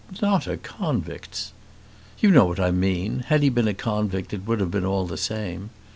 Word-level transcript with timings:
"Not 0.19 0.47
a 0.47 0.57
convict's!" 0.57 1.53
"You 2.17 2.31
know 2.31 2.45
what 2.45 2.59
I 2.59 2.71
mean. 2.71 3.19
Had 3.27 3.43
he 3.43 3.49
been 3.49 3.67
a 3.67 3.75
convict 3.75 4.33
it 4.33 4.47
would 4.47 4.59
have 4.59 4.71
been 4.71 4.83
all 4.83 5.05
the 5.05 5.15
same. 5.15 5.69